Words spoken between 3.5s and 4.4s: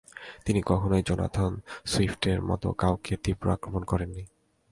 আক্রমণ করেননি।